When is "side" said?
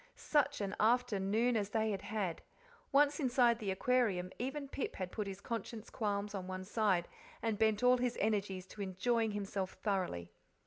6.65-7.07